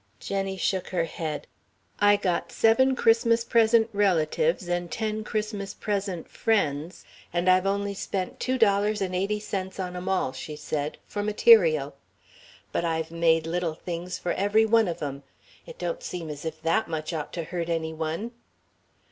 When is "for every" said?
14.17-14.65